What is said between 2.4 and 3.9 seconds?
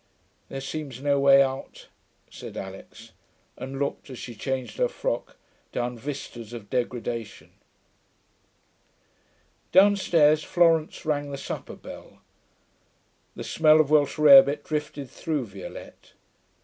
Alix, and